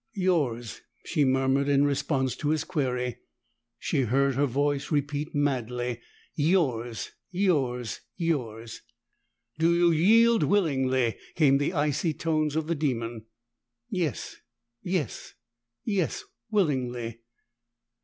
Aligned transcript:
"Yours!" 0.15 0.81
she 1.05 1.23
murmured 1.23 1.69
in 1.69 1.85
response 1.85 2.35
to 2.35 2.49
his 2.49 2.63
query. 2.63 3.19
She 3.77 4.01
heard 4.01 4.33
her 4.33 4.47
voice 4.47 4.91
repeat 4.91 5.35
madly, 5.35 6.01
"Yours! 6.33 7.11
Yours! 7.29 8.01
Yours!" 8.17 8.81
"Do 9.59 9.71
you 9.75 9.91
yield 9.91 10.41
willingly?" 10.41 11.17
came 11.35 11.59
the 11.59 11.73
icy 11.73 12.15
tones 12.15 12.55
of 12.55 12.65
the 12.65 12.73
demon. 12.73 13.25
"Yes 13.91 14.37
yes 14.81 15.35
yes! 15.85 16.23
Willingly!" 16.49 17.19